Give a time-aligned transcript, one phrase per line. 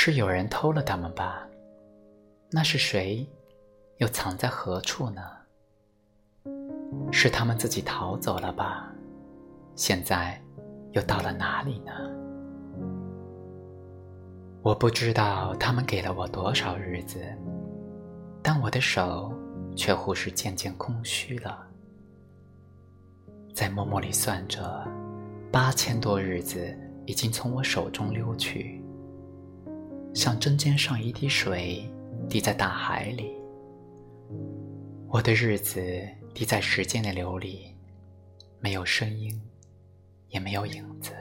[0.00, 1.44] 是有人偷了他们吧？
[2.52, 3.28] 那是谁？
[3.96, 5.20] 又藏在何处呢？
[7.10, 8.92] 是他们自己逃走了吧？
[9.74, 10.40] 现在
[10.92, 11.90] 又到了哪里呢？
[14.62, 17.18] 我不知道他们给了我多少日子，
[18.40, 19.32] 但我的手
[19.74, 21.66] 却乎是渐渐空虚了。
[23.52, 24.86] 在默默里算着，
[25.50, 26.72] 八千多日子
[27.04, 28.80] 已经从我手中溜去。
[30.14, 31.88] 像针尖上一滴水，
[32.28, 33.32] 滴在大海里。
[35.08, 35.80] 我的日子
[36.34, 37.74] 滴在时间的流里，
[38.60, 39.40] 没有声音，
[40.28, 41.12] 也没有影子。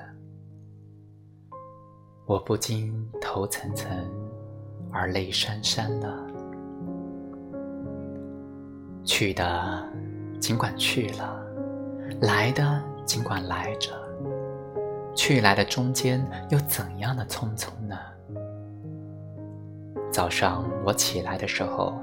[2.25, 3.85] 我不禁头涔涔，
[4.91, 6.27] 而泪潸潸了。
[9.05, 9.87] 去的
[10.41, 11.41] 尽管去了，
[12.21, 13.91] 来的尽管来着，
[15.15, 17.97] 去来的中间又怎样的匆匆呢？
[20.11, 22.01] 早上我起来的时候，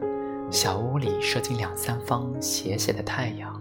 [0.50, 3.60] 小屋里射进两三方斜斜的太阳。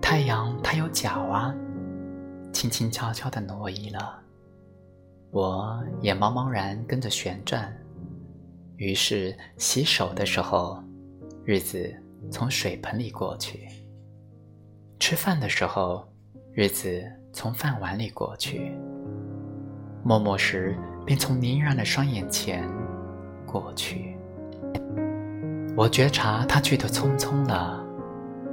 [0.00, 1.54] 太阳它有脚啊，
[2.52, 4.20] 轻轻悄悄地挪移了，
[5.30, 7.72] 我也茫茫然跟着旋转。
[8.76, 10.82] 于是洗手的时候，
[11.44, 11.94] 日子
[12.30, 13.58] 从水盆里过去；
[14.98, 16.06] 吃饭的时候，
[16.52, 17.02] 日子
[17.32, 18.72] 从饭碗里过去；
[20.04, 22.68] 默默时，便从凝然的双眼前。
[23.44, 24.16] 过去，
[25.76, 27.84] 我觉察他去得匆匆了，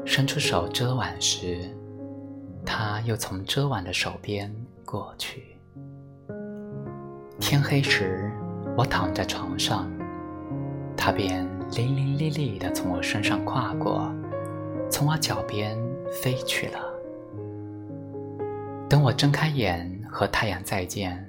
[0.03, 1.73] 伸出手遮挽时，
[2.65, 5.55] 他又从遮挽的手边过去。
[7.39, 8.29] 天黑时，
[8.75, 9.89] 我躺在床上，
[10.97, 14.13] 他便伶伶俐俐地从我身上跨过，
[14.89, 15.77] 从我脚边
[16.11, 16.79] 飞去了。
[18.89, 21.28] 等我睁开眼和太阳再见，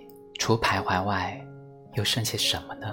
[0.41, 1.39] 除徘徊外，
[1.93, 2.91] 又剩些什么呢？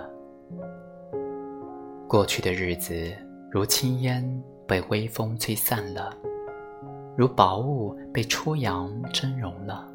[2.07, 3.11] 过去的日子
[3.51, 4.23] 如轻烟
[4.67, 6.15] 被微风吹散了，
[7.17, 9.89] 如薄雾被初阳蒸融了。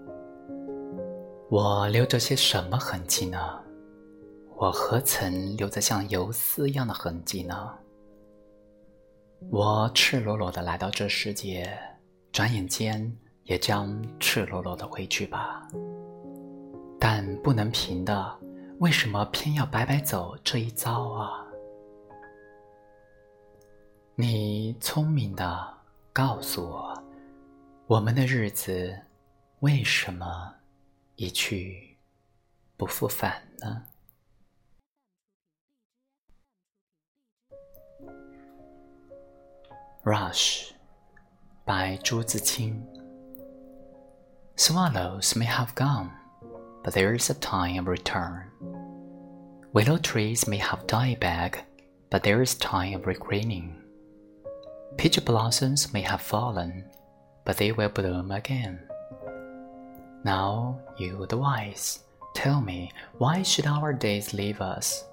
[1.51, 3.37] 我留着些什么痕迹呢？
[4.57, 7.71] 我何曾留着像游丝一样的痕迹呢？
[9.51, 11.71] 我赤裸裸的来到这世界，
[12.31, 15.67] 转眼间也将赤裸裸的回去吧。
[17.05, 18.39] 但不能平的，
[18.79, 21.45] 为什么偏要白白走这一遭啊？
[24.15, 25.77] 你聪明的
[26.13, 27.03] 告诉我，
[27.87, 28.97] 我们的日子
[29.59, 30.55] 为什么
[31.17, 31.97] 一去
[32.77, 33.83] 不复返呢
[40.05, 40.71] ？Rush
[41.65, 42.81] by 朱自清
[44.55, 46.22] Swallows may have gone,
[46.83, 48.49] but there is a time of return.
[49.73, 51.65] Willow trees may have died back,
[52.09, 53.73] but there is time of regreening.
[54.97, 56.85] Peach blossoms may have fallen,
[57.45, 58.79] but they will bloom again.
[60.23, 62.03] Now, you the wise,
[62.35, 65.03] tell me, why should our days leave us,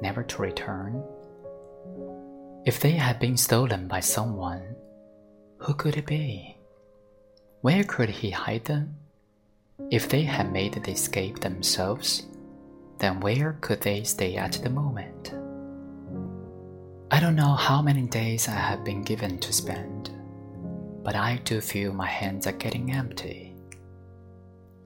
[0.00, 1.02] never to return?
[2.64, 4.76] If they had been stolen by someone,
[5.58, 6.56] who could it be?
[7.60, 8.96] Where could he hide them?
[9.90, 12.26] If they had made the escape themselves,
[12.98, 15.34] then where could they stay at the moment?
[17.10, 20.10] I don't know how many days I have been given to spend,
[21.04, 23.54] but I do feel my hands are getting empty.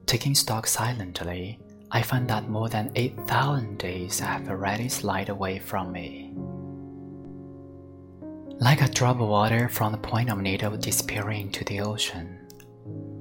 [0.05, 1.59] Taking stock silently,
[1.89, 6.33] I find that more than 8,000 days have already slid away from me.
[8.59, 12.40] Like a drop of water from the point of needle disappearing into the ocean,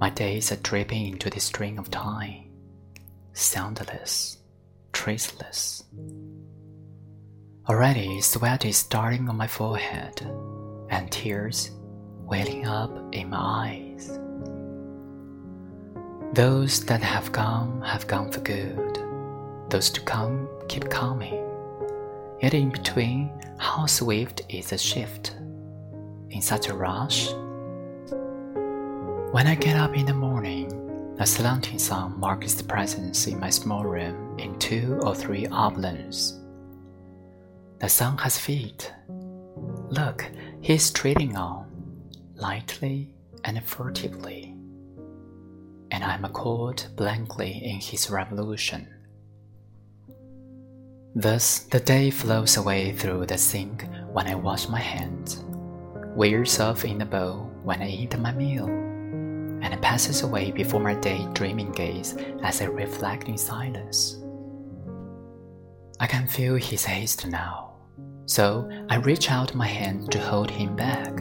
[0.00, 2.44] my days are dripping into the stream of time,
[3.34, 4.38] soundless,
[4.94, 5.84] traceless.
[7.68, 10.22] Already sweat is starting on my forehead,
[10.88, 11.70] and tears
[12.24, 14.18] welling up in my eyes.
[16.32, 18.98] Those that have gone have gone for good.
[19.68, 21.44] Those to come keep coming.
[22.40, 25.36] Yet in between, how swift is the shift?
[26.30, 27.28] In such a rush?
[29.32, 33.48] When I get up in the morning, a slanting sun marks the presence in my
[33.48, 36.40] small room in two or three oblongs.
[37.78, 38.92] The sun has feet.
[39.88, 40.28] Look,
[40.60, 41.64] he is treading on,
[42.34, 44.56] lightly and furtively.
[45.92, 48.88] And I am caught blankly in his revolution.
[51.14, 55.44] Thus, the day flows away through the sink when I wash my hands,
[56.16, 58.89] wears off in the bowl when I eat my meal
[59.62, 64.18] and it passes away before my day dreaming gaze as I reflect in silence.
[65.98, 67.74] I can feel his haste now,
[68.26, 71.14] so I reach out my hand to hold him back,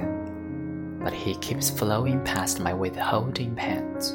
[1.04, 4.12] but he keeps flowing past my withholding hands.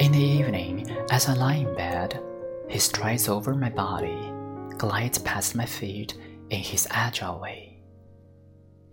[0.00, 2.20] In the evening, as I lie in bed,
[2.68, 4.32] he strides over my body,
[4.76, 6.14] glides past my feet
[6.50, 7.80] in his agile way.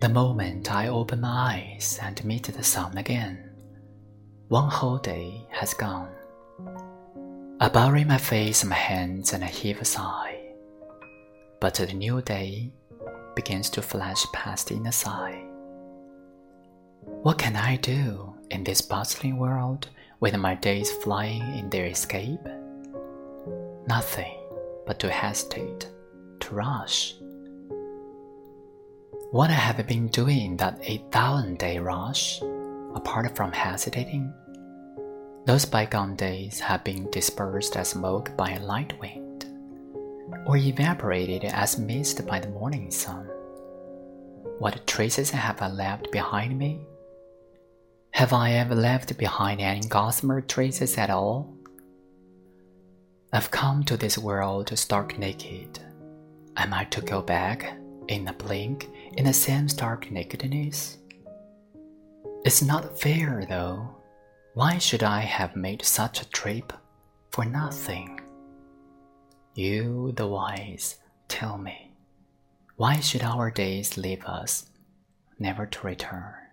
[0.00, 3.45] The moment I open my eyes and meet the sun again,
[4.48, 6.12] one whole day has gone.
[7.58, 10.38] I bury my face in my hands and I heave a sigh.
[11.60, 12.70] But the new day
[13.34, 15.42] begins to flash past in a sigh.
[17.02, 19.88] What can I do in this bustling world
[20.20, 22.46] with my days flying in their escape?
[23.88, 24.36] Nothing
[24.86, 25.88] but to hesitate,
[26.38, 27.16] to rush.
[29.32, 32.40] What have I been doing in that 8,000 day rush
[32.96, 34.32] apart from hesitating.
[35.44, 39.44] Those bygone days have been dispersed as smoke by a light wind,
[40.46, 43.28] or evaporated as mist by the morning sun.
[44.58, 46.80] What traces have I left behind me?
[48.12, 51.54] Have I ever left behind any gossamer traces at all?
[53.32, 55.78] I've come to this world stark naked.
[56.56, 57.76] Am I to go back
[58.08, 60.96] in a blink in the same stark nakedness?
[62.44, 63.96] It's not fair, though.
[64.54, 66.72] Why should I have made such a trip
[67.30, 68.20] for nothing?
[69.54, 70.96] You, the wise,
[71.28, 71.92] tell me,
[72.76, 74.66] why should our days leave us,
[75.38, 76.45] never to return?